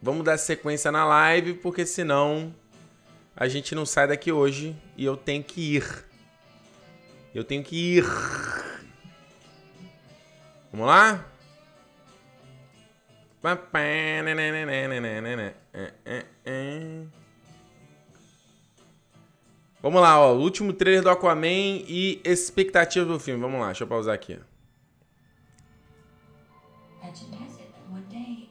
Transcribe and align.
vamos 0.00 0.24
dar 0.24 0.38
sequência 0.38 0.90
na 0.90 1.04
live, 1.04 1.54
porque 1.54 1.84
senão 1.86 2.54
a 3.36 3.48
gente 3.48 3.74
não 3.74 3.86
sai 3.86 4.08
daqui 4.08 4.30
hoje 4.30 4.76
e 4.96 5.04
eu 5.04 5.16
tenho 5.16 5.42
que 5.42 5.76
ir. 5.76 6.04
Eu 7.34 7.44
tenho 7.44 7.62
que 7.62 7.96
ir. 7.96 8.04
Vamos 10.72 10.86
lá? 10.86 11.24
Vamos 19.82 20.02
lá, 20.02 20.20
ó. 20.20 20.34
Último 20.34 20.72
trailer 20.72 21.02
do 21.02 21.08
Aquaman 21.10 21.46
e 21.46 22.20
expectativa 22.24 23.06
do 23.06 23.18
filme. 23.18 23.40
Vamos 23.40 23.60
lá, 23.60 23.66
deixa 23.66 23.84
eu 23.84 23.88
pausar 23.88 24.14
aqui. 24.14 24.38
Legend 27.02 28.50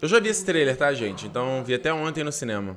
Eu 0.00 0.08
já 0.08 0.20
vi 0.20 0.28
esse 0.28 0.44
trailer, 0.44 0.76
tá, 0.76 0.92
gente? 0.94 1.26
Então, 1.26 1.64
vi 1.64 1.74
até 1.74 1.92
ontem 1.92 2.22
no 2.22 2.30
cinema. 2.30 2.76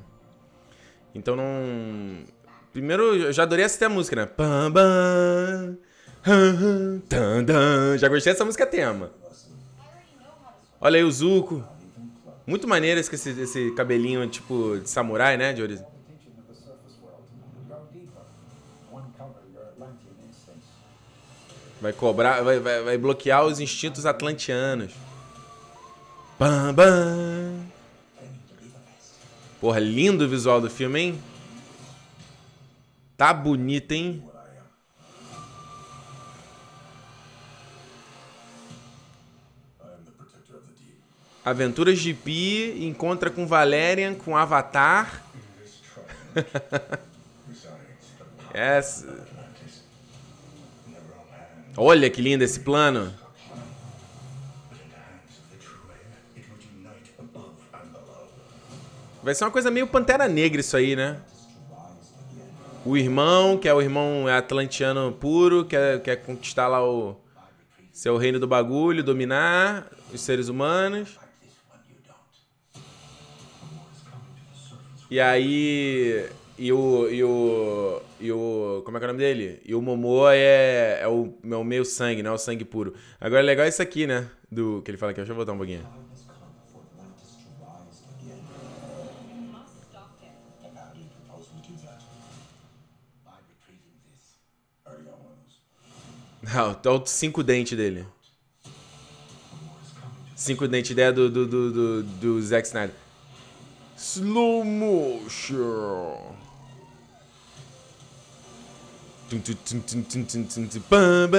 Então 1.14 1.36
não. 1.36 2.24
Primeiro, 2.72 3.16
eu 3.16 3.34
já 3.34 3.44
adorei 3.44 3.66
assistir 3.66 3.86
a 3.86 3.90
música, 3.90 4.16
né? 4.16 4.26
Pam, 4.26 4.72
bam, 4.72 5.78
hum, 6.26 7.02
dan, 7.08 7.98
Já 7.98 8.08
gostei 8.08 8.32
dessa 8.32 8.46
música 8.46 8.66
tema. 8.66 9.12
Olha 10.80 10.98
aí 10.98 11.04
o 11.04 11.12
Zuko. 11.12 11.64
Muito 12.48 12.68
maneiro 12.68 13.00
esse, 13.00 13.30
esse 13.30 13.72
cabelinho 13.76 14.28
tipo 14.28 14.80
de 14.80 14.90
samurai, 14.90 15.38
né, 15.38 15.54
de 15.54 15.62
origem. 15.62 15.86
Vai 21.82 21.94
cobrar, 21.94 22.44
vai, 22.44 22.60
vai, 22.60 22.84
vai 22.84 22.98
bloquear 22.98 23.46
os 23.46 23.60
instintos 23.60 24.06
atlantianos. 24.06 24.94
Bam, 26.38 26.74
bam. 26.74 27.66
Porra, 29.60 29.80
lindo 29.80 30.26
o 30.26 30.30
visual 30.30 30.62
do 30.62 30.70
filme, 30.70 31.00
hein? 31.00 31.24
Tá 33.16 33.34
bonito, 33.34 33.92
hein? 33.92 34.24
Aventuras 41.44 42.00
de 42.00 42.14
Pi 42.14 42.86
encontra 42.86 43.32
com 43.32 43.48
Valerian, 43.48 44.14
com 44.14 44.38
Avatar. 44.38 45.24
yes. 48.54 49.08
Olha 51.78 52.10
que 52.10 52.22
lindo 52.22 52.44
esse 52.44 52.60
plano. 52.60 53.14
Vai 59.24 59.36
ser 59.36 59.44
uma 59.46 59.52
coisa 59.52 59.70
meio 59.70 59.88
Pantera 59.88 60.28
Negra 60.28 60.62
isso 60.62 60.76
aí, 60.76 60.96
né? 60.96 61.22
O 62.84 62.98
irmão, 62.98 63.58
que 63.58 63.70
é 63.70 63.74
o 63.74 63.82
irmão 63.82 64.28
atlantiano 64.28 65.12
puro, 65.12 65.64
quer, 65.66 66.02
quer 66.02 66.16
conquistar 66.18 66.68
lá 66.68 66.84
o 66.84 67.16
seu 67.94 68.18
reino 68.18 68.40
do 68.40 68.48
bagulho, 68.48 69.04
dominar 69.04 69.88
os 70.12 70.22
seres 70.22 70.48
humanos. 70.48 71.20
E 75.12 75.20
aí. 75.20 76.26
E 76.62 76.72
o. 76.72 77.10
E 77.10 77.24
o. 77.24 78.02
E 78.20 78.32
o. 78.32 78.84
Como 78.86 78.96
é 78.96 79.00
que 79.00 79.06
é 79.06 79.10
o 79.10 79.12
nome 79.14 79.20
dele? 79.20 79.60
E 79.66 79.74
o 79.74 79.82
Momoa 79.82 80.36
é, 80.36 81.00
é, 81.02 81.08
o, 81.08 81.34
é 81.44 81.56
o 81.56 81.64
meio 81.64 81.84
sangue, 81.84 82.22
não 82.22 82.30
é 82.30 82.34
o 82.36 82.38
sangue 82.38 82.64
puro. 82.64 82.94
Agora 83.20 83.42
é 83.42 83.44
legal 83.44 83.68
isso 83.68 83.82
aqui, 83.82 84.06
né? 84.06 84.30
Do 84.52 84.80
que 84.84 84.92
ele 84.92 84.98
fala 85.00 85.12
aqui. 85.12 85.20
Deixa 85.22 85.32
eu 85.32 85.36
voltar 85.36 85.54
um 85.54 85.58
pouquinho. 85.58 85.84
Não, 96.44 96.80
é 96.84 96.90
o 96.90 97.06
cinco 97.08 97.42
dentes 97.42 97.76
dele. 97.76 98.06
Cinco 100.36 100.68
dentes, 100.68 100.92
ideia 100.92 101.12
do, 101.12 101.28
do, 101.28 101.48
do, 101.48 101.72
do, 101.72 102.04
do 102.04 102.42
Zack 102.44 102.68
Snyder. 102.68 102.96
Slow 103.98 104.64
motion. 104.64 106.51
Bam. 110.90 111.30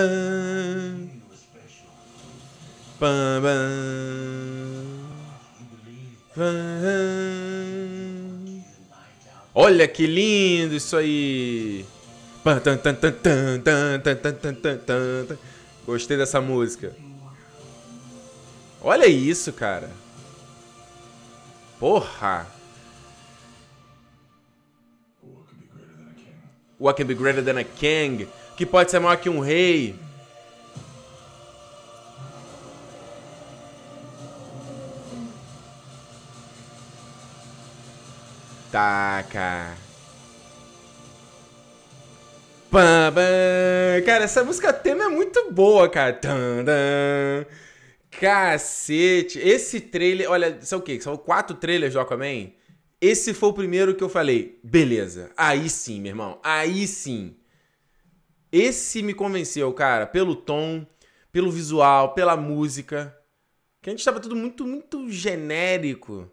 Bam, 2.98 3.42
bam. 3.42 5.02
Olha 9.54 9.86
que 9.86 10.06
lindo 10.06 10.74
isso 10.74 10.96
aí. 10.96 11.84
Gostei 15.84 16.16
dessa 16.16 16.40
música. 16.40 16.96
Olha 18.80 19.06
isso, 19.06 19.52
cara. 19.52 19.90
Porra. 21.78 22.46
What 26.82 26.96
can 26.96 27.06
be 27.06 27.14
greater 27.14 27.40
than 27.42 27.58
a 27.58 27.62
king? 27.62 28.26
Que 28.56 28.66
pode 28.66 28.90
ser 28.90 28.98
maior 28.98 29.16
que 29.16 29.28
um 29.28 29.38
rei? 29.38 29.94
Tá, 38.72 39.24
cara. 39.30 39.76
Cara, 44.04 44.24
essa 44.24 44.42
música 44.42 44.72
tema 44.72 45.04
é 45.04 45.08
muito 45.08 45.52
boa, 45.52 45.88
cara. 45.88 46.18
Cacete. 48.10 49.38
Esse 49.38 49.80
trailer, 49.80 50.28
olha, 50.28 50.58
são 50.62 50.80
o 50.80 50.82
quê? 50.82 51.00
São 51.00 51.16
quatro 51.16 51.54
trailers 51.54 51.92
do 51.92 52.00
Aquaman? 52.00 52.50
Esse 53.02 53.34
foi 53.34 53.48
o 53.48 53.52
primeiro 53.52 53.96
que 53.96 54.04
eu 54.04 54.08
falei, 54.08 54.60
beleza. 54.62 55.32
Aí 55.36 55.68
sim, 55.68 56.00
meu 56.00 56.10
irmão. 56.10 56.40
Aí 56.40 56.86
sim. 56.86 57.36
Esse 58.52 59.02
me 59.02 59.12
convenceu, 59.12 59.72
cara, 59.72 60.06
pelo 60.06 60.36
tom, 60.36 60.86
pelo 61.32 61.50
visual, 61.50 62.14
pela 62.14 62.36
música. 62.36 63.12
Que 63.80 63.90
a 63.90 63.92
gente 63.92 64.04
tava 64.04 64.20
tudo 64.20 64.36
muito, 64.36 64.64
muito 64.64 65.10
genérico. 65.10 66.30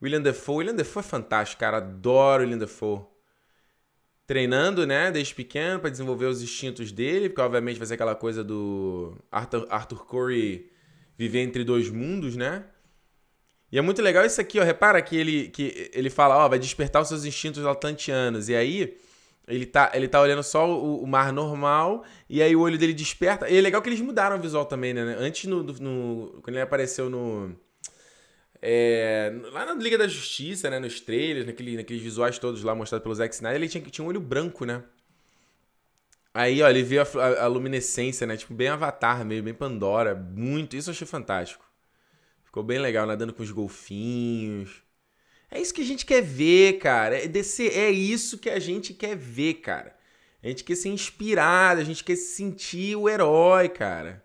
William 0.00 0.20
Defoe. 0.20 0.58
William 0.58 0.76
Defoe 0.76 1.00
é 1.00 1.02
fantástico, 1.02 1.58
cara. 1.58 1.78
Adoro 1.78 2.44
William 2.44 2.58
Defoe 2.58 3.04
treinando, 4.24 4.86
né, 4.86 5.10
desde 5.10 5.34
pequeno 5.34 5.80
para 5.80 5.90
desenvolver 5.90 6.26
os 6.26 6.42
instintos 6.42 6.92
dele, 6.92 7.28
porque 7.28 7.40
obviamente 7.40 7.78
vai 7.78 7.86
ser 7.86 7.94
aquela 7.94 8.14
coisa 8.14 8.44
do 8.44 9.16
Arthur, 9.32 9.66
Arthur 9.68 10.06
Curry 10.06 10.70
viver 11.16 11.40
entre 11.40 11.64
dois 11.64 11.90
mundos, 11.90 12.36
né? 12.36 12.66
E 13.70 13.78
é 13.78 13.82
muito 13.82 14.00
legal 14.00 14.24
isso 14.24 14.40
aqui, 14.40 14.58
ó. 14.58 14.64
Repara 14.64 15.00
que 15.02 15.16
ele, 15.16 15.48
que 15.48 15.90
ele 15.92 16.10
fala, 16.10 16.36
ó, 16.36 16.48
vai 16.48 16.58
despertar 16.58 17.02
os 17.02 17.08
seus 17.08 17.24
instintos 17.24 17.64
atlantianos. 17.66 18.48
E 18.48 18.54
aí, 18.54 18.96
ele 19.46 19.66
tá, 19.66 19.90
ele 19.94 20.08
tá 20.08 20.20
olhando 20.20 20.42
só 20.42 20.68
o, 20.68 21.02
o, 21.02 21.06
mar 21.06 21.32
normal, 21.32 22.04
e 22.28 22.42
aí 22.42 22.54
o 22.56 22.60
olho 22.60 22.78
dele 22.78 22.94
desperta. 22.94 23.48
E 23.48 23.56
é 23.56 23.60
legal 23.60 23.82
que 23.82 23.88
eles 23.88 24.00
mudaram 24.00 24.36
o 24.36 24.40
visual 24.40 24.64
também, 24.64 24.94
né? 24.94 25.16
Antes, 25.18 25.44
no, 25.44 25.62
no 25.62 26.40
quando 26.42 26.56
ele 26.56 26.62
apareceu 26.62 27.10
no 27.10 27.54
é, 28.60 29.32
lá 29.52 29.64
na 29.64 29.74
Liga 29.74 29.96
da 29.96 30.08
Justiça, 30.08 30.68
né, 30.68 30.78
nos 30.80 31.00
trailers, 31.00 31.46
naquele, 31.46 31.76
naqueles 31.76 32.02
visuais 32.02 32.38
todos 32.38 32.62
lá 32.64 32.74
mostrados 32.74 33.04
pelo 33.04 33.14
Zack 33.14 33.34
Snyder, 33.34 33.60
ele 33.60 33.68
tinha, 33.68 33.82
tinha 33.84 34.04
um 34.04 34.08
olho 34.08 34.20
branco, 34.20 34.64
né? 34.64 34.82
Aí, 36.34 36.62
ó, 36.62 36.68
ele 36.68 36.82
viu 36.82 37.00
a, 37.00 37.04
a, 37.04 37.44
a, 37.44 37.46
luminescência, 37.46 38.26
né? 38.26 38.36
Tipo, 38.36 38.54
bem 38.54 38.68
Avatar 38.68 39.24
meio, 39.24 39.42
bem 39.42 39.54
Pandora. 39.54 40.14
Muito. 40.14 40.76
Isso 40.76 40.90
eu 40.90 40.92
achei 40.92 41.06
fantástico. 41.06 41.64
Ficou 42.48 42.62
bem 42.62 42.78
legal, 42.78 43.06
nadando 43.06 43.34
com 43.34 43.42
os 43.42 43.50
golfinhos. 43.50 44.82
É 45.50 45.60
isso 45.60 45.74
que 45.74 45.82
a 45.82 45.84
gente 45.84 46.06
quer 46.06 46.22
ver, 46.22 46.78
cara. 46.78 47.22
É, 47.22 47.28
desse, 47.28 47.68
é 47.68 47.90
isso 47.90 48.38
que 48.38 48.48
a 48.48 48.58
gente 48.58 48.94
quer 48.94 49.14
ver, 49.14 49.54
cara. 49.56 49.94
A 50.42 50.48
gente 50.48 50.64
quer 50.64 50.74
ser 50.74 50.88
inspirado, 50.88 51.78
a 51.78 51.84
gente 51.84 52.02
quer 52.02 52.16
sentir 52.16 52.96
o 52.96 53.06
herói, 53.06 53.68
cara. 53.68 54.24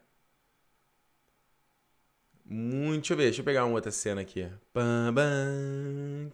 Muito. 2.45 3.01
Deixa 3.01 3.13
eu 3.13 3.17
ver, 3.17 3.23
deixa 3.23 3.41
eu 3.41 3.45
pegar 3.45 3.65
uma 3.65 3.75
outra 3.75 3.91
cena 3.91 4.21
aqui. 4.21 4.49
Bam, 4.73 5.13
bam, 5.13 6.31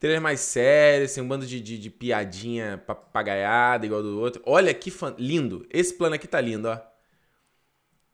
Trailer 0.00 0.20
mais 0.20 0.40
sério, 0.40 1.04
assim, 1.04 1.20
um 1.20 1.28
bando 1.28 1.46
de, 1.46 1.60
de, 1.60 1.78
de, 1.78 1.88
piadinha 1.88 2.78
papagaiada 2.84 3.86
igual 3.86 4.02
do 4.02 4.18
outro. 4.18 4.42
Olha 4.44 4.74
que 4.74 4.90
fan... 4.90 5.14
lindo. 5.18 5.64
Esse 5.70 5.94
plano 5.94 6.16
aqui 6.16 6.26
tá 6.26 6.40
lindo, 6.40 6.68
ó. 6.68 6.74
O 6.74 6.80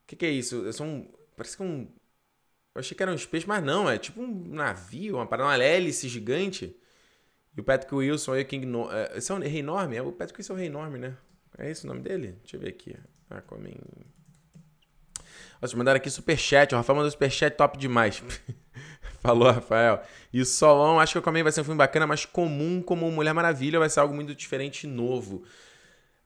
que, 0.07 0.15
que 0.15 0.27
é 0.27 0.31
isso? 0.31 0.67
É 0.69 0.83
um. 0.83 1.20
Parece 1.41 1.57
que 1.57 1.63
é 1.63 1.67
um. 1.67 1.89
Eu 2.75 2.81
achei 2.81 2.95
que 2.95 3.03
era 3.03 3.11
um 3.11 3.17
peixes, 3.17 3.47
mas 3.47 3.65
não, 3.65 3.89
é 3.89 3.97
tipo 3.97 4.21
um 4.21 4.49
navio, 4.49 5.17
uma 5.17 5.27
parada, 5.27 5.49
uma 5.49 5.65
hélice 5.65 6.07
gigante. 6.07 6.77
E 7.57 7.61
o 7.61 7.65
Patrick 7.65 7.95
Wilson 7.95 8.35
aí, 8.35 8.45
King. 8.45 8.67
No... 8.67 8.93
É, 8.93 9.17
esse 9.17 9.33
é 9.33 9.35
um 9.35 9.39
rei 9.39 9.61
enorme? 9.61 9.97
É, 9.97 10.03
o 10.03 10.13
Patrick 10.13 10.39
Wilson 10.39 10.53
é 10.53 10.57
o 10.57 10.59
rei 10.59 10.67
enorme, 10.67 10.99
né? 10.99 11.17
É 11.57 11.71
esse 11.71 11.85
o 11.85 11.89
nome 11.89 12.03
dele? 12.03 12.37
Deixa 12.43 12.59
eu 12.59 12.61
ver 12.61 12.69
aqui. 12.69 12.95
Aquaman. 13.31 13.71
Nossa, 15.63 15.75
mandaram 15.79 15.97
aqui 15.97 16.11
superchat. 16.11 16.75
O 16.75 16.77
Rafael 16.77 16.97
mandou 16.97 17.11
superchat 17.11 17.57
top 17.57 17.79
demais. 17.79 18.23
Falou, 19.21 19.51
Rafael. 19.51 20.03
E 20.31 20.43
o 20.43 20.45
Solon, 20.45 21.01
acho 21.01 21.13
que 21.13 21.19
o 21.19 21.21
Aquaman 21.21 21.43
vai 21.43 21.53
ser 21.53 21.63
um 21.63 21.65
filme 21.65 21.79
bacana, 21.79 22.07
mas 22.07 22.27
comum 22.27 22.83
como 22.83 23.11
Mulher 23.11 23.33
Maravilha 23.33 23.79
vai 23.79 23.89
ser 23.89 24.01
algo 24.01 24.15
muito 24.15 24.35
diferente 24.35 24.85
e 24.85 24.87
novo. 24.87 25.43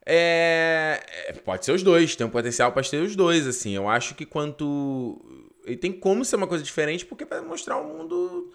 É... 0.07 1.01
é 1.29 1.33
pode 1.33 1.65
ser 1.65 1.73
os 1.73 1.83
dois, 1.83 2.15
tem 2.17 2.27
um 2.27 2.31
potencial 2.31 2.73
para 2.73 2.83
ser 2.83 3.03
os 3.03 3.17
dois, 3.17 3.47
assim. 3.47 3.75
Eu 3.75 3.89
acho 3.89 4.15
que 4.15 4.27
quanto. 4.27 5.21
Ele 5.65 5.77
tem 5.77 5.93
como 5.93 6.25
ser 6.25 6.37
uma 6.37 6.47
coisa 6.47 6.63
diferente, 6.63 7.07
porque 7.07 7.25
vai 7.25 7.41
mostrar 7.41 7.79
um 7.81 7.97
mundo 7.97 8.53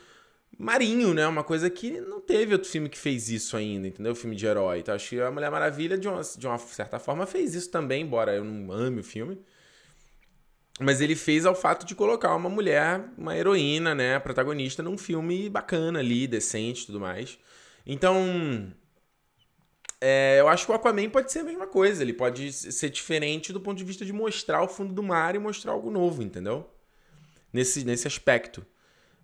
marinho, 0.58 1.14
né? 1.14 1.26
Uma 1.26 1.44
coisa 1.44 1.70
que 1.70 2.02
não 2.02 2.20
teve 2.20 2.54
outro 2.54 2.70
filme 2.70 2.90
que 2.90 2.98
fez 2.98 3.30
isso 3.30 3.56
ainda, 3.56 3.88
entendeu? 3.88 4.14
Filme 4.14 4.36
de 4.36 4.46
herói. 4.46 4.80
Então 4.80 4.94
acho 4.94 5.10
que 5.10 5.22
a 5.22 5.32
Mulher 5.32 5.50
Maravilha, 5.50 5.98
de 5.98 6.08
uma, 6.08 6.22
de 6.22 6.46
uma 6.46 6.58
certa 6.58 7.00
forma, 7.00 7.26
fez 7.26 7.56
isso 7.56 7.72
também, 7.72 8.04
embora 8.04 8.36
eu 8.36 8.44
não 8.44 8.72
ame 8.72 9.00
o 9.00 9.04
filme. 9.04 9.40
Mas 10.80 11.02
ele 11.02 11.16
fez 11.16 11.46
ao 11.46 11.56
fato 11.56 11.86
de 11.86 11.96
colocar 11.96 12.36
uma 12.36 12.50
mulher, 12.50 13.04
uma 13.18 13.38
heroína, 13.38 13.94
né, 13.94 14.18
protagonista, 14.20 14.82
num 14.82 14.98
filme 14.98 15.50
bacana 15.50 16.00
ali, 16.00 16.26
decente 16.26 16.84
e 16.84 16.86
tudo 16.86 17.00
mais. 17.00 17.38
Então, 17.86 18.72
é, 20.02 20.38
eu 20.40 20.48
acho 20.48 20.66
que 20.66 20.72
o 20.72 20.76
Aquaman 20.76 21.10
pode 21.10 21.32
ser 21.32 21.40
a 21.40 21.44
mesma 21.44 21.68
coisa. 21.68 22.02
Ele 22.02 22.14
pode 22.14 22.52
ser 22.54 22.90
diferente 22.90 23.52
do 23.52 23.60
ponto 23.60 23.78
de 23.78 23.84
vista 23.84 24.06
de 24.06 24.14
mostrar 24.14 24.62
o 24.62 24.68
fundo 24.68 24.94
do 24.94 25.04
mar 25.04 25.36
e 25.36 25.40
mostrar 25.40 25.72
algo 25.72 25.92
novo, 25.92 26.24
entendeu? 26.24 26.70
Nesse, 27.52 27.84
nesse 27.84 28.08
aspecto. 28.08 28.66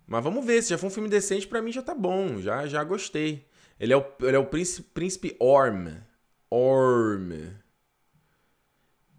Mas 0.06 0.22
vamos 0.22 0.44
ver, 0.44 0.62
se 0.62 0.70
já 0.70 0.78
for 0.78 0.86
um 0.86 0.90
filme 0.90 1.08
decente, 1.08 1.46
para 1.46 1.62
mim 1.62 1.72
já 1.72 1.82
tá 1.82 1.94
bom, 1.94 2.40
já, 2.40 2.66
já 2.66 2.84
gostei. 2.84 3.46
Ele 3.78 3.92
é 3.92 3.96
o, 3.96 4.04
ele 4.20 4.36
é 4.36 4.38
o 4.38 4.46
príncipe, 4.46 4.88
príncipe 4.92 5.36
Orm. 5.40 5.88
Orm. 6.50 7.32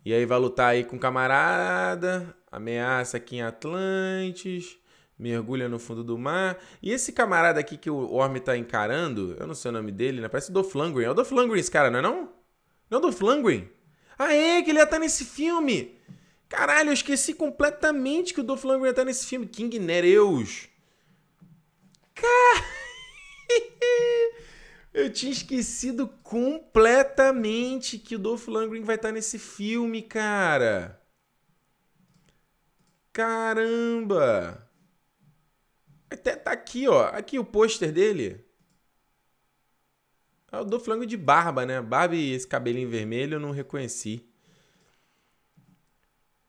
E 0.05 0.13
aí 0.13 0.25
vai 0.25 0.39
lutar 0.39 0.69
aí 0.69 0.85
com 0.85 0.97
camarada, 0.97 2.33
ameaça 2.49 3.17
aqui 3.17 3.37
em 3.37 3.41
Atlantis, 3.41 4.77
mergulha 5.17 5.67
no 5.67 5.79
fundo 5.79 6.03
do 6.03 6.17
mar. 6.17 6.57
E 6.81 6.91
esse 6.91 7.11
camarada 7.11 7.59
aqui 7.59 7.77
que 7.77 7.89
o 7.89 8.13
Orm 8.13 8.37
tá 8.39 8.57
encarando, 8.57 9.35
eu 9.39 9.47
não 9.47 9.55
sei 9.55 9.69
o 9.69 9.71
nome 9.71 9.91
dele, 9.91 10.21
né? 10.21 10.27
Parece 10.27 10.49
o 10.49 10.53
Dolph 10.53 10.73
Lundgren. 10.75 11.05
É 11.07 11.11
o 11.11 11.13
Lundgren 11.13 11.59
esse 11.59 11.71
cara, 11.71 11.89
não 11.89 11.99
é 11.99 12.01
não? 12.01 12.29
Não 12.89 12.95
é 12.95 12.97
o 12.97 12.99
Dolph 12.99 13.21
Lundgren? 13.21 13.69
Ah, 14.17 14.33
é, 14.33 14.61
que 14.61 14.69
ele 14.69 14.79
ia 14.79 14.83
estar 14.83 14.97
tá 14.97 14.99
nesse 14.99 15.25
filme! 15.25 15.97
Caralho, 16.49 16.89
eu 16.89 16.93
esqueci 16.93 17.33
completamente 17.33 18.33
que 18.33 18.41
o 18.41 18.43
Lundgren 18.43 18.83
ia 18.83 18.89
estar 18.89 19.01
tá 19.01 19.05
nesse 19.05 19.25
filme. 19.25 19.47
King 19.47 19.79
Nereus. 19.79 20.69
Car... 22.15 22.65
Eu 24.93 25.13
tinha 25.13 25.31
esquecido 25.31 26.07
completamente 26.23 27.99
que 27.99 28.15
o 28.15 28.19
Dolph 28.19 28.47
Lundgren 28.47 28.83
vai 28.83 28.95
estar 28.95 29.11
nesse 29.11 29.37
filme, 29.37 30.01
cara. 30.01 30.99
Caramba! 33.13 34.66
Até 36.09 36.35
tá 36.35 36.51
aqui, 36.51 36.87
ó. 36.87 37.07
Aqui 37.07 37.37
o 37.37 37.45
pôster 37.45 37.91
dele. 37.91 38.45
É 40.51 40.57
o 40.59 40.63
Dolph 40.63 40.87
Lundgren 40.87 41.07
de 41.07 41.17
barba, 41.17 41.65
né? 41.65 41.81
Barba 41.81 42.15
e 42.15 42.31
esse 42.31 42.47
cabelinho 42.47 42.89
vermelho 42.89 43.35
eu 43.35 43.39
não 43.39 43.51
reconheci. 43.51 44.25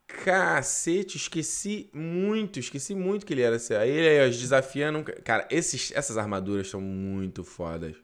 Cacete, 0.07 1.17
esqueci 1.17 1.91
muito, 1.93 2.59
esqueci 2.59 2.95
muito 2.95 3.27
que 3.27 3.35
ele 3.35 3.43
era 3.43 3.57
assim. 3.57 3.75
Aí 3.75 3.91
ele 3.91 4.21
aí, 4.21 4.31
desafiando. 4.31 5.05
Cara, 5.25 5.47
esses, 5.51 5.93
essas 5.93 6.17
armaduras 6.17 6.69
são 6.69 6.81
muito 6.81 7.45
fodas. 7.45 7.97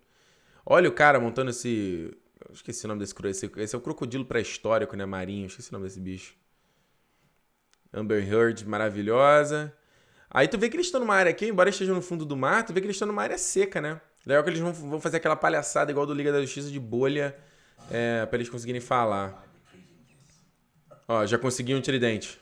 Olha 0.66 0.88
o 0.88 0.92
cara 0.92 1.20
montando 1.20 1.50
esse. 1.50 2.10
Esqueci 2.52 2.84
o 2.84 2.88
nome 2.88 3.00
desse 3.00 3.14
esse, 3.26 3.50
esse 3.56 3.74
é 3.74 3.78
o 3.78 3.80
crocodilo 3.80 4.24
pré-histórico, 4.24 4.96
né? 4.96 5.06
Marinho. 5.06 5.46
Esqueci 5.46 5.70
o 5.70 5.72
nome 5.72 5.86
desse 5.86 6.00
bicho. 6.00 6.34
Amber 7.92 8.26
Heard, 8.28 8.66
maravilhosa. 8.66 9.72
Aí 10.30 10.48
tu 10.48 10.58
vê 10.58 10.68
que 10.68 10.76
eles 10.76 10.86
estão 10.86 11.00
numa 11.00 11.14
área 11.14 11.30
aqui, 11.30 11.46
embora 11.46 11.70
estejam 11.70 11.94
no 11.94 12.02
fundo 12.02 12.24
do 12.24 12.36
mar, 12.36 12.64
tu 12.64 12.72
vê 12.72 12.80
que 12.80 12.86
eles 12.86 12.96
estão 12.96 13.06
numa 13.08 13.22
área 13.22 13.38
seca, 13.38 13.80
né? 13.80 14.00
Legal 14.26 14.42
que 14.42 14.50
eles 14.50 14.60
vão, 14.60 14.72
vão 14.72 15.00
fazer 15.00 15.18
aquela 15.18 15.36
palhaçada 15.36 15.90
igual 15.90 16.06
do 16.06 16.14
Liga 16.14 16.32
da 16.32 16.40
Justiça 16.40 16.70
de 16.70 16.80
bolha 16.80 17.36
é, 17.90 18.26
pra 18.26 18.36
eles 18.36 18.48
conseguirem 18.48 18.80
falar. 18.80 19.44
Ó, 21.06 21.26
já 21.26 21.38
consegui 21.38 21.74
um 21.74 21.82
tridente. 21.82 22.40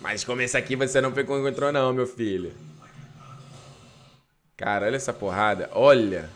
Mas 0.00 0.24
como 0.24 0.40
esse 0.40 0.56
aqui 0.56 0.74
você 0.74 1.00
não 1.00 1.10
encontrou 1.10 1.70
não, 1.70 1.92
meu 1.92 2.06
filho. 2.06 2.52
Cara, 4.56 4.86
olha 4.86 4.96
essa 4.96 5.12
porrada. 5.12 5.70
Olha. 5.72 6.28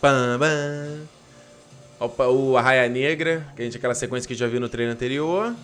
Pam, 0.00 0.38
pam. 0.38 1.15
O 1.98 2.56
Arraia 2.56 2.88
Negra, 2.88 3.46
que 3.56 3.62
a 3.62 3.64
gente 3.64 3.78
aquela 3.78 3.94
sequência 3.94 4.28
que 4.28 4.34
já 4.34 4.46
viu 4.46 4.60
no 4.60 4.68
treino 4.68 4.92
anterior. 4.92 5.54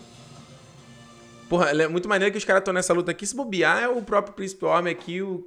Porra, 1.49 1.71
é 1.71 1.89
muito 1.89 2.09
maneiro 2.09 2.33
que 2.33 2.39
os 2.39 2.45
caras 2.45 2.63
estão 2.63 2.73
nessa 2.73 2.95
luta 2.95 3.11
aqui. 3.11 3.27
Se 3.27 3.37
bobear, 3.37 3.83
é 3.83 3.89
o 3.89 4.01
próprio 4.03 4.35
Príncipe 4.35 4.65
Homem 4.65 4.93
aqui, 4.93 5.21
o 5.21 5.47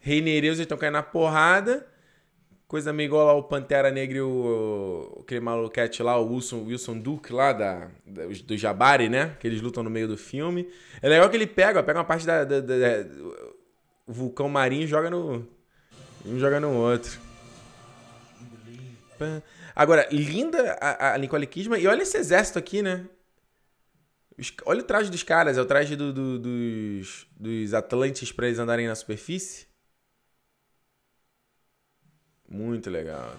Rei 0.00 0.22
Nereus, 0.22 0.58
estão 0.58 0.78
caindo 0.78 0.94
na 0.94 1.02
porrada. 1.02 1.86
Coisa 2.66 2.90
meio 2.90 3.08
igual 3.08 3.26
lá 3.26 3.34
o 3.34 3.42
Pantera 3.42 3.90
Negra 3.90 4.16
e 4.16 4.20
o, 4.22 5.18
aquele 5.20 5.40
maluquete 5.40 6.02
lá, 6.02 6.18
o 6.18 6.32
Wilson, 6.32 6.64
Wilson 6.64 6.98
Duke 6.98 7.30
lá 7.30 7.52
da, 7.52 7.88
da, 8.06 8.22
do 8.24 8.56
Jabari, 8.56 9.10
né? 9.10 9.36
Que 9.38 9.46
eles 9.46 9.60
lutam 9.60 9.82
no 9.82 9.90
meio 9.90 10.08
do 10.08 10.16
filme. 10.16 10.66
É 11.02 11.08
legal 11.10 11.28
que 11.28 11.36
ele 11.36 11.46
pega, 11.46 11.80
ó, 11.80 11.82
pega 11.82 11.98
uma 11.98 12.04
parte 12.06 12.26
da, 12.26 12.44
da, 12.44 12.60
da, 12.60 12.78
da 12.78 13.06
o 14.06 14.12
vulcão 14.12 14.48
marinho 14.48 14.84
e 14.84 14.86
joga 14.86 15.10
no. 15.10 15.46
Um 16.24 16.38
joga 16.38 16.58
no 16.58 16.72
outro. 16.72 17.20
Agora, 19.74 20.06
linda 20.10 20.74
a, 20.80 21.14
a 21.14 21.18
Nicole 21.18 21.46
Kidman. 21.46 21.80
E 21.80 21.86
olha 21.86 22.02
esse 22.02 22.16
exército 22.16 22.58
aqui, 22.58 22.82
né? 22.82 23.06
Olha 24.64 24.80
o 24.80 24.84
traje 24.84 25.10
dos 25.10 25.22
caras. 25.22 25.58
É 25.58 25.60
o 25.60 25.66
traje 25.66 25.96
do, 25.96 26.12
do, 26.12 26.38
dos, 26.38 27.26
dos 27.38 27.74
Atlantes 27.74 28.32
pra 28.32 28.46
eles 28.46 28.58
andarem 28.58 28.86
na 28.86 28.94
superfície. 28.94 29.66
Muito 32.48 32.90
legal. 32.90 33.34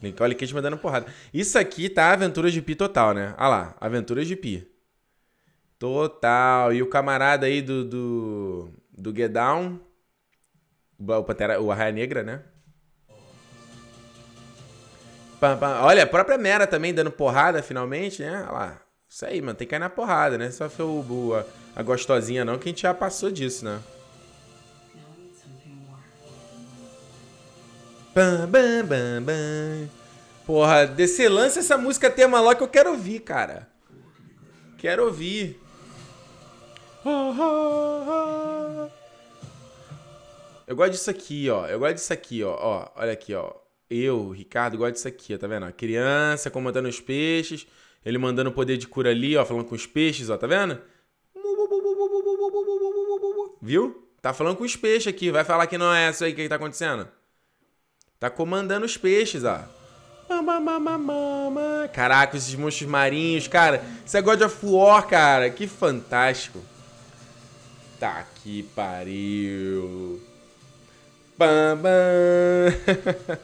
Nicole 0.00 0.34
Kidman 0.34 0.62
dando 0.62 0.78
porrada. 0.78 1.12
Isso 1.34 1.58
aqui 1.58 1.88
tá 1.88 2.12
Aventuras 2.12 2.52
de 2.52 2.62
Pi 2.62 2.74
total, 2.74 3.12
né? 3.12 3.34
Ah 3.36 3.48
lá, 3.48 3.76
Aventuras 3.80 4.26
de 4.26 4.36
Pi. 4.36 4.66
Total. 5.78 6.72
E 6.72 6.82
o 6.82 6.88
camarada 6.88 7.46
aí 7.46 7.60
do, 7.60 7.84
do, 7.84 8.72
do 8.96 9.14
Get 9.14 9.30
Down, 9.30 9.78
o, 10.98 11.22
Pantera, 11.24 11.60
o 11.60 11.70
Arraia 11.70 11.92
Negra, 11.92 12.22
né? 12.22 12.42
Olha, 15.82 16.02
a 16.02 16.06
própria 16.06 16.36
Mera 16.36 16.66
também 16.66 16.92
dando 16.92 17.10
porrada 17.10 17.62
finalmente, 17.62 18.22
né? 18.22 18.44
Olha 18.48 18.52
lá. 18.52 18.80
Isso 19.08 19.24
aí, 19.24 19.40
mano. 19.40 19.54
Tem 19.54 19.66
que 19.66 19.70
cair 19.70 19.80
na 19.80 19.88
porrada, 19.88 20.36
né? 20.36 20.50
Só 20.50 20.68
foi 20.68 20.84
o, 20.84 21.34
a, 21.34 21.80
a 21.80 21.82
gostosinha, 21.82 22.44
não, 22.44 22.58
que 22.58 22.68
a 22.68 22.72
gente 22.72 22.82
já 22.82 22.92
passou 22.92 23.30
disso, 23.30 23.64
né? 23.64 23.80
Bam, 28.14 28.46
bam, 28.48 28.84
bam, 28.84 29.22
bam. 29.22 29.88
Porra, 30.44 30.86
DC 30.86 31.28
lança 31.28 31.60
essa 31.60 31.78
música 31.78 32.10
tema 32.10 32.40
lá 32.40 32.54
que 32.54 32.62
eu 32.62 32.68
quero 32.68 32.90
ouvir, 32.90 33.20
cara. 33.20 33.68
Quero 34.76 35.04
ouvir. 35.04 35.60
Eu 40.66 40.76
gosto 40.76 40.92
disso 40.92 41.10
aqui, 41.10 41.48
ó. 41.48 41.66
Eu 41.66 41.78
gosto 41.78 41.94
disso 41.94 42.12
aqui, 42.12 42.42
ó. 42.42 42.56
ó 42.58 42.88
olha 42.96 43.12
aqui, 43.12 43.34
ó. 43.34 43.52
Eu, 43.90 44.30
Ricardo, 44.30 44.76
gosto 44.76 44.94
disso 44.94 45.08
aqui, 45.08 45.34
ó. 45.34 45.38
Tá 45.38 45.46
vendo? 45.46 45.64
A 45.64 45.72
criança 45.72 46.50
comandando 46.50 46.88
os 46.88 47.00
peixes. 47.00 47.66
Ele 48.04 48.18
mandando 48.18 48.50
o 48.50 48.52
poder 48.52 48.76
de 48.76 48.86
cura 48.86 49.10
ali, 49.10 49.36
ó. 49.36 49.44
Falando 49.44 49.64
com 49.64 49.74
os 49.74 49.86
peixes, 49.86 50.28
ó. 50.30 50.36
Tá 50.36 50.46
vendo? 50.46 50.78
Viu? 53.62 54.08
Tá 54.20 54.32
falando 54.34 54.56
com 54.56 54.64
os 54.64 54.76
peixes 54.76 55.06
aqui. 55.06 55.30
Vai 55.30 55.44
falar 55.44 55.66
que 55.66 55.78
não 55.78 55.92
é 55.92 56.10
isso 56.10 56.24
aí 56.24 56.34
que 56.34 56.48
tá 56.48 56.56
acontecendo. 56.56 57.08
Tá 58.18 58.28
comandando 58.28 58.84
os 58.84 58.96
peixes, 58.96 59.44
ó. 59.44 59.62
Caraca, 61.92 62.36
esses 62.36 62.54
monstros 62.54 62.88
marinhos, 62.88 63.48
cara. 63.48 63.82
Isso 64.04 64.16
é 64.16 64.20
God 64.20 64.42
of 64.42 64.58
War, 64.66 65.06
cara. 65.06 65.48
Que 65.48 65.66
fantástico. 65.66 66.60
Tá 67.98 68.26
que 68.42 68.62
pariu. 68.74 70.20
Bam, 71.38 71.76
bam. 71.76 73.38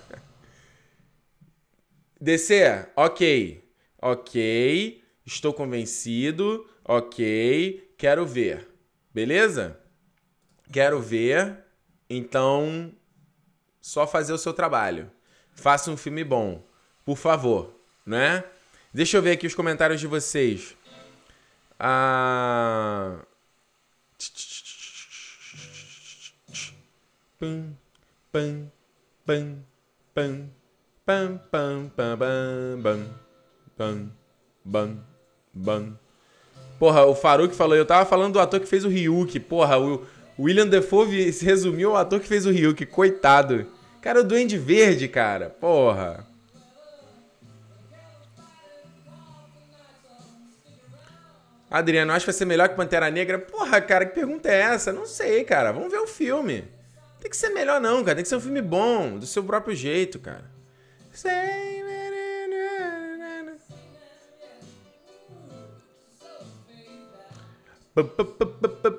DC, 2.24 2.88
ok. 2.96 3.62
Ok. 4.00 5.04
Estou 5.26 5.52
convencido. 5.52 6.66
Ok. 6.82 7.94
Quero 7.98 8.24
ver. 8.24 8.66
Beleza? 9.12 9.78
Quero 10.72 11.02
ver. 11.02 11.58
Então, 12.08 12.94
só 13.78 14.06
fazer 14.06 14.32
o 14.32 14.38
seu 14.38 14.54
trabalho. 14.54 15.10
Faça 15.52 15.90
um 15.90 15.98
filme 15.98 16.24
bom, 16.24 16.66
por 17.04 17.16
favor, 17.16 17.78
né? 18.04 18.42
Deixa 18.92 19.16
eu 19.18 19.22
ver 19.22 19.32
aqui 19.32 19.46
os 19.46 19.54
comentários 19.54 20.00
de 20.00 20.06
vocês. 20.06 20.74
Ah... 21.78 23.18
pam, 31.06 31.38
pam, 31.50 31.90
pam, 31.94 32.18
pam, 32.18 32.82
pam, 32.82 32.99
pam, 33.76 34.11
pam, 34.70 34.99
pam. 35.64 35.99
Porra, 36.78 37.04
o 37.04 37.14
Faruk 37.14 37.54
falou, 37.54 37.76
eu 37.76 37.87
tava 37.87 38.04
falando 38.06 38.34
do 38.34 38.40
ator 38.40 38.58
que 38.58 38.66
fez 38.66 38.84
o 38.84 38.88
Ryuk. 38.88 39.38
Porra, 39.40 39.78
o 39.78 40.04
William 40.38 40.66
Defoe 40.66 41.32
se 41.32 41.44
resumiu 41.44 41.90
ao 41.90 41.96
ator 41.96 42.20
que 42.20 42.26
fez 42.26 42.46
o 42.46 42.50
Ryuk. 42.50 42.87
Coitado. 42.87 43.66
Cara, 44.00 44.20
o 44.20 44.25
Duende 44.25 44.58
Verde, 44.58 45.06
cara. 45.06 45.50
Porra. 45.50 46.26
Adriano, 51.70 52.12
acho 52.12 52.25
que 52.25 52.32
vai 52.32 52.38
ser 52.38 52.44
melhor 52.44 52.68
que 52.68 52.76
Pantera 52.76 53.11
Negra. 53.11 53.38
Porra, 53.38 53.80
cara, 53.80 54.06
que 54.06 54.14
pergunta 54.14 54.49
é 54.49 54.61
essa? 54.61 54.92
Não 54.92 55.06
sei, 55.06 55.44
cara. 55.44 55.73
Vamos 55.73 55.90
ver 55.90 55.99
o 55.99 56.06
filme. 56.06 56.64
Tem 57.20 57.30
que 57.30 57.37
ser 57.37 57.50
melhor 57.50 57.80
não, 57.80 58.04
cara. 58.04 58.16
Tem 58.16 58.23
que 58.23 58.28
ser 58.28 58.37
um 58.37 58.40
filme 58.40 58.62
bom, 58.62 59.18
do 59.18 59.26
seu 59.26 59.42
próprio 59.42 59.75
jeito, 59.75 60.18
cara. 60.18 60.53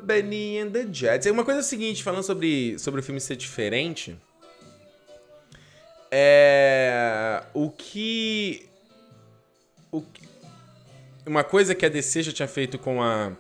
Benny 0.03 0.59
and 0.59 0.71
the 0.71 0.87
Jets. 0.89 1.25
Uma 1.25 1.43
coisa 1.43 1.59
é 1.59 1.63
seguinte, 1.63 2.01
falando 2.01 2.23
sobre, 2.23 2.79
sobre 2.79 3.01
o 3.01 3.03
filme 3.03 3.19
ser 3.19 3.35
diferente. 3.35 4.17
É. 6.09 7.43
O 7.53 7.69
que. 7.69 8.69
O 9.91 10.01
que. 10.01 10.21
Uma 11.25 11.43
coisa 11.43 11.75
que 11.75 11.85
a 11.85 11.89
DC 11.89 12.23
já 12.23 12.31
tinha 12.31 12.47
feito 12.47 12.79
com 12.79 13.03
a. 13.03 13.33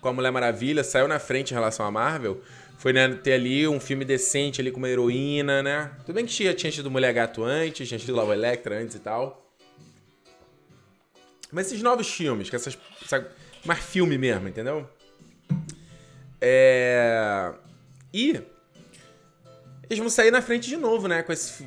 Com 0.00 0.08
a 0.08 0.12
Mulher 0.12 0.32
Maravilha, 0.32 0.82
saiu 0.84 1.06
na 1.06 1.18
frente 1.18 1.52
em 1.52 1.54
relação 1.54 1.86
à 1.86 1.90
Marvel. 1.90 2.42
Foi 2.82 2.92
né, 2.92 3.08
ter 3.14 3.34
ali 3.34 3.68
um 3.68 3.78
filme 3.78 4.04
decente 4.04 4.60
ali 4.60 4.72
com 4.72 4.78
uma 4.78 4.88
heroína, 4.88 5.62
né? 5.62 5.92
Tudo 6.04 6.16
bem 6.16 6.26
que 6.26 6.32
tinha, 6.32 6.52
tinha 6.52 6.72
tido 6.72 6.90
Mulher 6.90 7.14
Gato 7.14 7.44
antes, 7.44 7.86
tinha 7.86 7.96
tido 7.96 8.12
Lava 8.12 8.34
Electra 8.34 8.76
antes 8.76 8.96
e 8.96 8.98
tal. 8.98 9.48
Mas 11.52 11.68
esses 11.68 11.80
novos 11.80 12.12
filmes, 12.12 12.50
que 12.50 12.56
essas. 12.56 12.76
Essa, 13.00 13.30
mais 13.64 13.78
filme 13.78 14.18
mesmo, 14.18 14.48
entendeu? 14.48 14.84
É... 16.40 17.52
E 18.12 18.42
eles 19.88 19.98
vão 20.00 20.10
sair 20.10 20.32
na 20.32 20.42
frente 20.42 20.68
de 20.68 20.76
novo, 20.76 21.06
né? 21.06 21.22
Com 21.22 21.32
esse. 21.32 21.64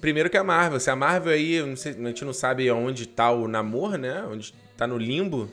Primeiro 0.00 0.30
que 0.30 0.38
a 0.38 0.42
Marvel. 0.42 0.80
Se 0.80 0.88
a 0.88 0.96
Marvel 0.96 1.30
aí, 1.30 1.76
sei, 1.76 1.92
a 1.92 2.08
gente 2.08 2.24
não 2.24 2.32
sabe 2.32 2.70
onde 2.70 3.06
tá 3.06 3.30
o 3.30 3.46
namoro, 3.46 3.98
né? 3.98 4.22
Onde 4.22 4.54
tá 4.78 4.86
no 4.86 4.96
limbo. 4.96 5.50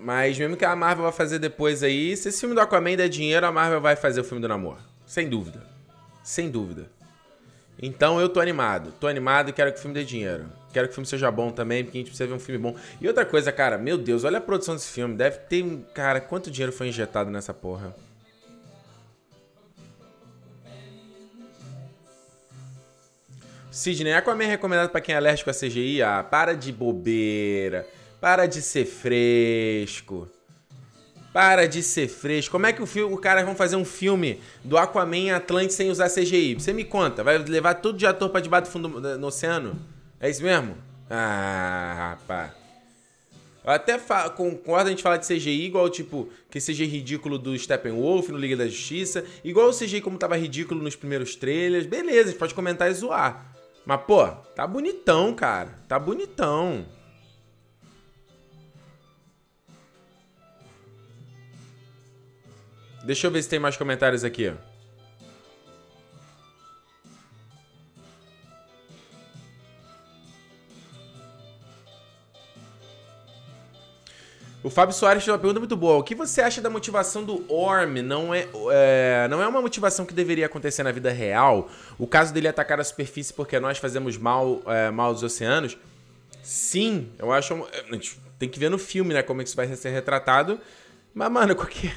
Mas 0.00 0.38
mesmo 0.38 0.56
que 0.56 0.64
a 0.64 0.74
Marvel 0.74 1.04
vai 1.04 1.12
fazer 1.12 1.38
depois 1.38 1.82
aí, 1.82 2.16
se 2.16 2.30
esse 2.30 2.40
filme 2.40 2.54
do 2.54 2.60
Aquaman 2.60 2.96
der 2.96 3.08
dinheiro, 3.08 3.46
a 3.46 3.52
Marvel 3.52 3.80
vai 3.80 3.96
fazer 3.96 4.20
o 4.20 4.24
filme 4.24 4.40
do 4.40 4.48
namoro. 4.48 4.78
Sem 5.06 5.28
dúvida. 5.28 5.62
Sem 6.22 6.50
dúvida. 6.50 6.86
Então 7.82 8.20
eu 8.20 8.28
tô 8.28 8.40
animado. 8.40 8.92
Tô 8.98 9.06
animado 9.06 9.50
e 9.50 9.52
quero 9.52 9.72
que 9.72 9.78
o 9.78 9.80
filme 9.80 9.94
dê 9.94 10.04
dinheiro. 10.04 10.46
Quero 10.72 10.86
que 10.86 10.92
o 10.92 10.94
filme 10.94 11.06
seja 11.06 11.30
bom 11.30 11.50
também, 11.50 11.84
porque 11.84 11.98
a 11.98 12.00
gente 12.00 12.08
precisa 12.08 12.28
ver 12.28 12.34
um 12.34 12.38
filme 12.38 12.58
bom. 12.58 12.76
E 13.00 13.06
outra 13.08 13.26
coisa, 13.26 13.50
cara, 13.52 13.76
meu 13.76 13.98
Deus, 13.98 14.24
olha 14.24 14.38
a 14.38 14.40
produção 14.40 14.74
desse 14.74 14.90
filme. 14.90 15.16
Deve 15.16 15.38
ter. 15.38 15.64
Cara, 15.92 16.20
quanto 16.20 16.50
dinheiro 16.50 16.72
foi 16.72 16.88
injetado 16.88 17.30
nessa 17.30 17.52
porra? 17.52 17.94
Sidney, 23.70 24.12
Aquaman 24.12 24.44
é 24.44 24.46
recomendado 24.48 24.90
para 24.90 25.00
quem 25.00 25.14
é 25.14 25.18
alérgico 25.18 25.50
a 25.50 25.54
CGI? 25.54 26.02
Ah, 26.02 26.22
para 26.22 26.54
de 26.54 26.72
bobeira. 26.72 27.86
Para 28.20 28.46
de 28.46 28.60
ser 28.60 28.84
fresco. 28.84 30.28
Para 31.32 31.66
de 31.66 31.82
ser 31.82 32.08
fresco. 32.08 32.52
Como 32.52 32.66
é 32.66 32.72
que 32.72 32.82
o, 32.82 32.86
filme, 32.86 33.14
o 33.14 33.18
cara 33.18 33.44
vai 33.44 33.54
fazer 33.54 33.76
um 33.76 33.84
filme 33.84 34.40
do 34.64 34.76
Aquaman 34.76 35.16
em 35.16 35.30
Atlântico 35.30 35.74
sem 35.74 35.90
usar 35.90 36.10
CGI? 36.10 36.54
Você 36.54 36.72
me 36.72 36.84
conta. 36.84 37.22
Vai 37.24 37.38
levar 37.38 37.74
tudo 37.74 37.96
de 37.96 38.06
ator 38.06 38.28
pra 38.30 38.40
debaixo 38.40 38.68
do 38.68 38.72
fundo 38.72 38.88
no 39.18 39.26
oceano? 39.28 39.76
É 40.20 40.28
isso 40.28 40.42
mesmo? 40.42 40.76
Ah, 41.08 42.16
rapaz. 42.18 42.52
Eu 43.64 43.72
até 43.72 43.98
concordo 44.36 44.88
a 44.88 44.90
gente 44.90 45.02
falar 45.02 45.18
de 45.18 45.26
CGI 45.26 45.66
igual, 45.66 45.88
tipo, 45.88 46.28
que 46.50 46.58
CGI 46.58 46.86
ridículo 46.86 47.38
do 47.38 47.56
Steppenwolf 47.56 48.28
no 48.30 48.38
Liga 48.38 48.56
da 48.56 48.66
Justiça, 48.66 49.24
igual 49.44 49.68
o 49.68 49.72
CGI 49.72 50.00
como 50.00 50.18
tava 50.18 50.36
ridículo 50.36 50.82
nos 50.82 50.96
primeiros 50.96 51.36
trailers. 51.36 51.86
Beleza, 51.86 52.28
a 52.28 52.30
gente 52.30 52.38
pode 52.38 52.54
comentar 52.54 52.90
e 52.90 52.94
zoar. 52.94 53.54
Mas, 53.84 54.00
pô, 54.02 54.26
tá 54.26 54.66
bonitão, 54.66 55.34
cara. 55.34 55.78
Tá 55.86 55.98
bonitão. 55.98 56.86
Deixa 63.04 63.26
eu 63.26 63.30
ver 63.30 63.42
se 63.42 63.48
tem 63.48 63.58
mais 63.58 63.76
comentários 63.76 64.24
aqui. 64.24 64.52
O 74.62 74.68
Fábio 74.68 74.94
Soares 74.94 75.24
fez 75.24 75.32
uma 75.32 75.38
pergunta 75.38 75.58
muito 75.58 75.76
boa. 75.76 75.96
O 75.96 76.02
que 76.02 76.14
você 76.14 76.42
acha 76.42 76.60
da 76.60 76.68
motivação 76.68 77.24
do 77.24 77.50
Orm? 77.50 78.02
Não 78.02 78.34
é, 78.34 78.46
é, 78.70 79.26
não 79.30 79.42
é 79.42 79.48
uma 79.48 79.62
motivação 79.62 80.04
que 80.04 80.12
deveria 80.12 80.44
acontecer 80.44 80.82
na 80.82 80.92
vida 80.92 81.10
real? 81.10 81.70
O 81.98 82.06
caso 82.06 82.32
dele 82.34 82.46
atacar 82.46 82.78
a 82.78 82.84
superfície 82.84 83.32
porque 83.32 83.58
nós 83.58 83.78
fazemos 83.78 84.18
mal, 84.18 84.60
é, 84.66 84.90
mal 84.90 85.08
aos 85.08 85.22
oceanos? 85.22 85.78
Sim, 86.42 87.10
eu 87.18 87.32
acho. 87.32 87.66
Gente 87.90 88.20
tem 88.38 88.50
que 88.50 88.58
ver 88.58 88.68
no 88.68 88.78
filme, 88.78 89.14
né? 89.14 89.22
Como 89.22 89.40
isso 89.40 89.56
vai 89.56 89.66
ser 89.74 89.90
retratado. 89.90 90.60
Mas, 91.14 91.30
mano, 91.32 91.56
qualquer 91.56 91.96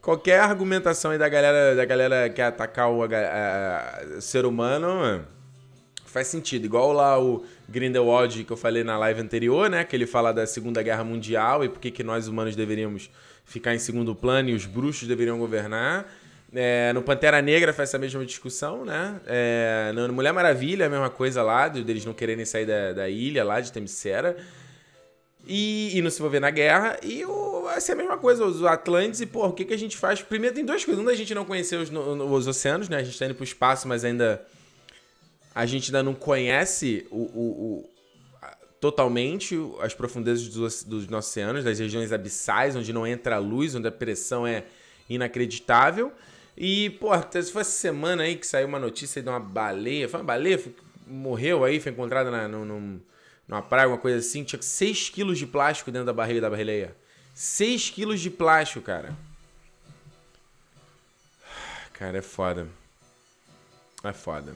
qualquer 0.00 0.40
argumentação 0.40 1.10
aí 1.10 1.18
da 1.18 1.28
galera, 1.28 1.74
da 1.74 1.84
galera 1.84 2.28
que 2.28 2.36
quer 2.36 2.44
atacar 2.44 2.90
o 2.90 3.02
a, 3.02 3.06
a, 3.06 4.20
ser 4.20 4.44
humano 4.44 5.24
faz 6.06 6.26
sentido. 6.26 6.64
Igual 6.64 6.92
lá 6.92 7.20
o 7.20 7.44
Grindelwald 7.68 8.44
que 8.44 8.52
eu 8.52 8.56
falei 8.56 8.82
na 8.82 8.98
live 8.98 9.20
anterior, 9.20 9.70
né? 9.70 9.84
Que 9.84 9.94
ele 9.94 10.06
fala 10.06 10.32
da 10.32 10.46
Segunda 10.46 10.82
Guerra 10.82 11.04
Mundial 11.04 11.64
e 11.64 11.68
por 11.68 11.80
que, 11.80 12.02
nós 12.02 12.28
humanos 12.28 12.56
deveríamos 12.56 13.10
ficar 13.44 13.74
em 13.74 13.78
segundo 13.78 14.14
plano 14.14 14.50
e 14.50 14.54
os 14.54 14.66
bruxos 14.66 15.06
deveriam 15.06 15.38
governar. 15.38 16.06
É, 16.52 16.92
no 16.92 17.00
Pantera 17.00 17.40
Negra 17.40 17.72
faz 17.72 17.90
essa 17.90 17.98
mesma 17.98 18.26
discussão, 18.26 18.84
né? 18.84 19.20
É, 19.26 19.92
no 19.94 20.12
Mulher 20.12 20.32
Maravilha, 20.32 20.86
a 20.86 20.88
mesma 20.88 21.08
coisa 21.08 21.44
lá, 21.44 21.68
deles 21.68 22.04
não 22.04 22.12
quererem 22.12 22.44
sair 22.44 22.66
da, 22.66 22.92
da 22.92 23.08
ilha 23.08 23.44
lá 23.44 23.60
de 23.60 23.70
Themyscira. 23.70 24.36
E, 25.46 25.96
e 25.96 26.02
não 26.02 26.10
se 26.10 26.18
envolver 26.18 26.40
na 26.40 26.50
guerra. 26.50 26.98
E 27.02 27.24
o, 27.24 27.30
vai 27.70 27.80
ser 27.80 27.92
a 27.92 27.96
mesma 27.96 28.18
coisa, 28.18 28.44
os 28.44 28.62
Atlantes. 28.64 29.20
E, 29.20 29.26
pô, 29.26 29.46
o 29.46 29.52
que, 29.52 29.64
que 29.64 29.74
a 29.74 29.78
gente 29.78 29.96
faz? 29.96 30.20
Primeiro, 30.20 30.54
tem 30.54 30.64
duas 30.64 30.84
coisas. 30.84 31.02
Um, 31.02 31.08
a 31.08 31.14
gente 31.14 31.34
não 31.34 31.44
conheceu 31.44 31.80
os, 31.80 31.90
os 31.90 32.46
oceanos, 32.46 32.88
né? 32.88 32.98
A 32.98 33.02
gente 33.02 33.18
tá 33.18 33.26
indo 33.26 33.34
pro 33.34 33.44
espaço, 33.44 33.88
mas 33.88 34.04
ainda. 34.04 34.44
A 35.54 35.66
gente 35.66 35.90
ainda 35.90 36.02
não 36.02 36.14
conhece 36.14 37.06
o, 37.10 37.16
o, 37.16 37.84
o 37.84 37.90
totalmente 38.80 39.58
as 39.80 39.92
profundezas 39.92 40.48
dos, 40.48 40.82
dos 40.84 41.10
oceanos, 41.10 41.64
das 41.64 41.78
regiões 41.78 42.12
abissais, 42.12 42.74
onde 42.74 42.92
não 42.92 43.06
entra 43.06 43.36
a 43.36 43.38
luz, 43.38 43.74
onde 43.74 43.86
a 43.86 43.92
pressão 43.92 44.46
é 44.46 44.64
inacreditável. 45.08 46.12
E, 46.56 46.90
pô, 46.90 47.10
se 47.30 47.52
foi 47.52 47.62
essa 47.62 47.70
semana 47.70 48.22
aí 48.22 48.36
que 48.36 48.46
saiu 48.46 48.68
uma 48.68 48.78
notícia 48.78 49.22
de 49.22 49.28
uma 49.28 49.40
baleia. 49.40 50.08
Foi 50.08 50.20
uma 50.20 50.26
baleia? 50.26 50.58
Foi, 50.58 50.74
morreu 51.06 51.64
aí, 51.64 51.80
foi 51.80 51.92
encontrada 51.92 52.30
na, 52.30 52.48
num, 52.48 53.00
numa 53.46 53.62
praia, 53.62 53.88
uma 53.88 53.98
coisa 53.98 54.18
assim, 54.18 54.44
tinha 54.44 54.60
6 54.60 55.10
quilos 55.10 55.38
de 55.38 55.46
plástico 55.46 55.90
dentro 55.90 56.06
da 56.06 56.12
barriga 56.12 56.42
da 56.42 56.50
baleia. 56.50 56.96
6 57.34 57.90
quilos 57.90 58.20
de 58.20 58.30
plástico, 58.30 58.84
cara. 58.84 59.14
Cara, 61.92 62.18
é 62.18 62.22
foda. 62.22 62.66
É 64.02 64.12
foda. 64.12 64.54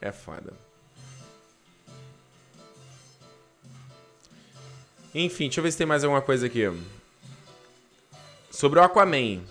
É 0.00 0.12
foda. 0.12 0.52
Enfim, 5.14 5.44
deixa 5.44 5.60
eu 5.60 5.64
ver 5.64 5.72
se 5.72 5.78
tem 5.78 5.86
mais 5.86 6.04
alguma 6.04 6.22
coisa 6.22 6.46
aqui. 6.46 6.62
Sobre 8.50 8.78
o 8.78 8.82
Aquaman. 8.82 9.42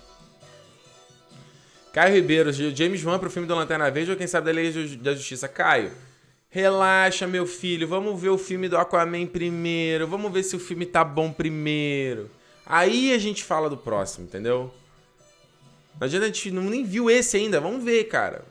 Caio 1.91 2.13
Ribeiro, 2.13 2.51
James 2.53 3.03
Wan 3.03 3.19
pro 3.19 3.31
filme 3.31 3.48
do 3.48 3.55
Lanterna 3.55 3.89
Verde 3.89 4.12
ou 4.12 4.17
quem 4.17 4.27
sabe 4.27 4.45
da 4.45 4.51
Lei 4.51 4.71
da 4.98 5.15
Justiça? 5.15 5.48
Caio, 5.48 5.91
Relaxa, 6.51 7.27
meu 7.27 7.46
filho. 7.46 7.88
Vamos 7.88 8.20
ver 8.20 8.29
o 8.29 8.38
filme 8.38 8.68
do 8.68 8.77
Aquaman 8.77 9.27
primeiro. 9.27 10.08
Vamos 10.08 10.32
ver 10.32 10.41
se 10.41 10.56
o 10.56 10.60
filme 10.60 10.86
tá 10.86 11.03
bom 11.03 11.32
primeiro. 11.32 12.29
Aí 12.65 13.13
a 13.13 13.20
gente 13.20 13.44
fala 13.44 13.70
do 13.70 13.77
próximo, 13.77 14.25
entendeu? 14.25 14.72
Não 16.00 16.06
adianta, 16.06 16.25
a 16.25 16.29
gente 16.29 16.50
não 16.50 16.63
nem 16.63 16.84
viu 16.84 17.10
esse 17.10 17.38
ainda. 17.38 17.62
Vamos 17.62 17.84
ver, 17.84 18.06
cara. 18.06 18.46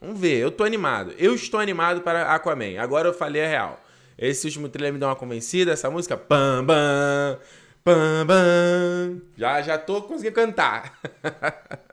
Vamos 0.00 0.20
ver. 0.20 0.38
Eu 0.38 0.52
tô 0.52 0.62
animado. 0.62 1.12
Eu 1.18 1.34
estou 1.34 1.58
animado 1.58 2.02
para 2.02 2.32
Aquaman. 2.32 2.78
Agora 2.78 3.08
eu 3.08 3.14
falei 3.14 3.44
a 3.44 3.48
real. 3.48 3.84
Esse 4.16 4.46
último 4.46 4.68
trailer 4.68 4.92
me 4.92 5.00
deu 5.00 5.08
uma 5.08 5.16
convencida. 5.16 5.72
Essa 5.72 5.90
música. 5.90 6.16
Pam, 6.16 6.64
pam, 6.64 7.38
pam, 7.82 8.26
pam. 8.28 9.22
Já, 9.36 9.60
já 9.60 9.76
tô 9.76 10.02
conseguindo 10.02 10.36
cantar. 10.36 11.00